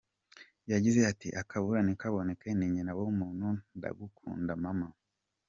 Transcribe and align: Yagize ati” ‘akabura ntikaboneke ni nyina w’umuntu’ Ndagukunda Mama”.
Yagize 0.71 0.99
ati” 1.11 1.27
‘akabura 1.41 1.79
ntikaboneke 1.83 2.49
ni 2.55 2.67
nyina 2.73 2.91
w’umuntu’ 2.99 3.47
Ndagukunda 3.77 4.53
Mama”. 4.63 4.87